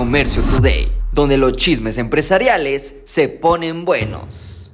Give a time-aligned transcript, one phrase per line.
[0.00, 4.72] Comercio Today, donde los chismes empresariales se ponen buenos.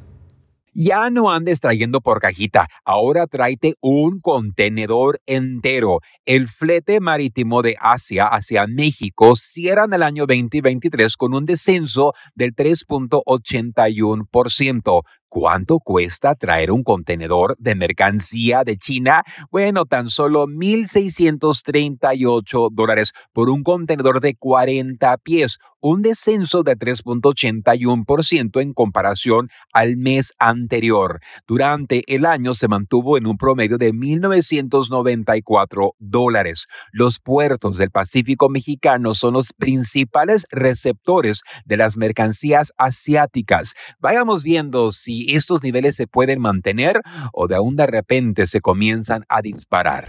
[0.73, 5.99] Ya no andes trayendo por cajita, ahora tráete un contenedor entero.
[6.27, 12.13] El flete marítimo de Asia hacia México cierra en el año 2023 con un descenso
[12.37, 15.03] del 3.81%.
[15.29, 19.25] ¿Cuánto cuesta traer un contenedor de mercancía de China?
[19.51, 28.61] Bueno, tan solo 1.638 dólares por un contenedor de 40 pies, un descenso de 3.81%
[28.61, 31.21] en comparación al mes anterior.
[31.47, 36.67] Durante el año se mantuvo en un promedio de 1.994 dólares.
[36.93, 43.75] Los puertos del Pacífico mexicano son los principales receptores de las mercancías asiáticas.
[44.01, 47.01] Vayamos viendo si estos niveles se pueden mantener
[47.33, 50.09] o de aún de repente se comienzan a disparar.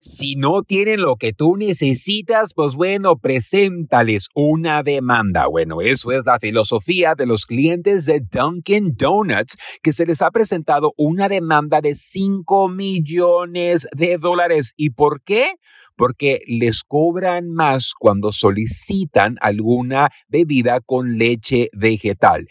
[0.00, 5.48] Si no tienen lo que tú necesitas, pues bueno, preséntales una demanda.
[5.48, 10.30] Bueno, eso es la filosofía de los clientes de Dunkin' Donuts, que se les ha
[10.30, 14.72] presentado una demanda de 5 millones de dólares.
[14.76, 15.56] ¿Y por qué?
[15.98, 22.46] Porque les cobran más cuando solicitan alguna bebida con leche vegetal.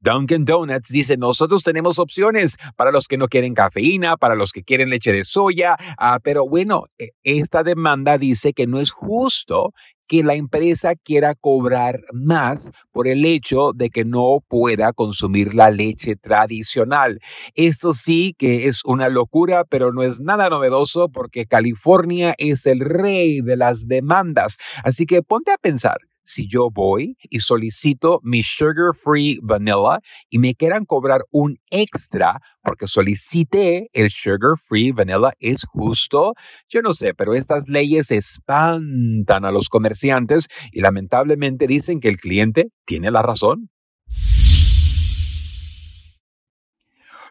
[0.00, 4.62] Dunkin' Donuts dice, nosotros tenemos opciones para los que no quieren cafeína, para los que
[4.62, 9.72] quieren leche de soya, ah, pero bueno, e, esta demanda dice que no es justo
[10.08, 15.70] que la empresa quiera cobrar más por el hecho de que no pueda consumir la
[15.70, 17.20] leche tradicional.
[17.54, 22.80] Esto sí que es una locura, pero no es nada novedoso porque California es el
[22.80, 24.56] rey de las demandas.
[24.82, 25.98] Así que ponte a pensar
[26.28, 32.38] si yo voy y solicito mi sugar free vanilla y me quieran cobrar un extra
[32.62, 36.34] porque solicité el sugar free vanilla, ¿es justo?
[36.68, 42.18] Yo no sé, pero estas leyes espantan a los comerciantes y lamentablemente dicen que el
[42.18, 43.70] cliente tiene la razón.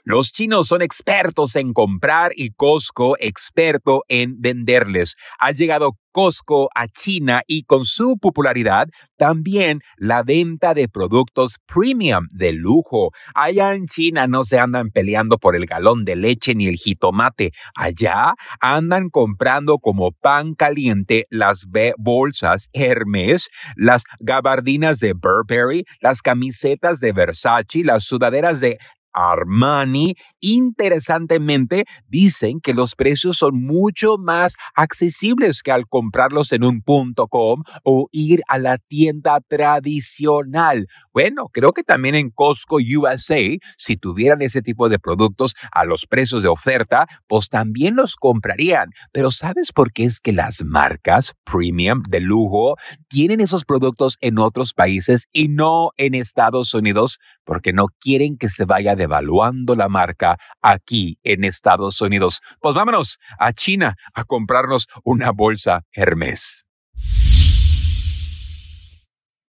[0.09, 5.17] Los chinos son expertos en comprar y Costco experto en venderles.
[5.37, 12.25] Ha llegado Costco a China y con su popularidad también la venta de productos premium
[12.31, 13.11] de lujo.
[13.35, 17.51] Allá en China no se andan peleando por el galón de leche ni el jitomate.
[17.75, 21.65] Allá andan comprando como pan caliente las
[21.97, 28.79] bolsas Hermes, las gabardinas de Burberry, las camisetas de Versace, las sudaderas de
[29.17, 30.13] Armani.
[30.39, 37.27] Interesantemente, dicen que los precios son mucho más accesibles que al comprarlos en un punto
[37.27, 40.87] com o ir a la tienda tradicional.
[41.13, 46.05] Bueno, creo que también en Costco USA, si tuvieran ese tipo de productos a los
[46.05, 48.91] precios de oferta, pues también los comprarían.
[49.11, 52.75] Pero ¿sabes por qué es que las marcas premium de lujo
[53.07, 57.17] tienen esos productos en otros países y no en Estados Unidos?
[57.47, 62.41] Porque no quieren que se vaya de evaluando la marca aquí en Estados Unidos.
[62.59, 66.66] Pues vámonos a China a comprarnos una bolsa Hermes.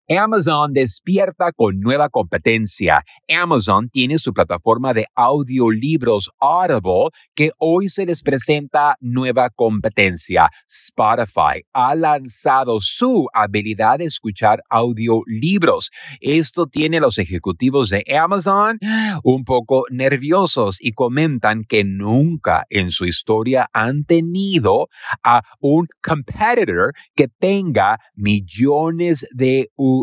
[0.10, 3.04] Amazon despierta con nueva competencia.
[3.28, 10.50] Amazon tiene su plataforma de audiolibros Audible que hoy se les presenta nueva competencia.
[10.66, 15.92] Spotify ha lanzado su habilidad de escuchar audiolibros.
[16.22, 18.80] Esto tiene a los ejecutivos de Amazon
[19.24, 24.88] un poco nerviosos y comentan que nunca en su historia han tenido
[25.22, 29.97] a un competitor que tenga millones de usuarios.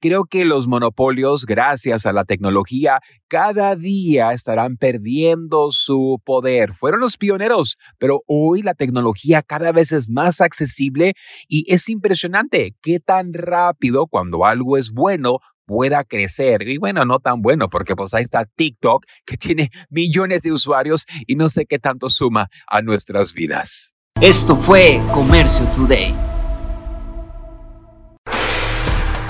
[0.00, 6.72] Creo que los monopolios, gracias a la tecnología, cada día estarán perdiendo su poder.
[6.72, 11.14] Fueron los pioneros, pero hoy la tecnología cada vez es más accesible
[11.48, 16.68] y es impresionante qué tan rápido cuando algo es bueno pueda crecer.
[16.68, 21.06] Y bueno, no tan bueno, porque pues ahí está TikTok, que tiene millones de usuarios
[21.26, 23.94] y no sé qué tanto suma a nuestras vidas.
[24.20, 26.31] Esto fue Comercio Today.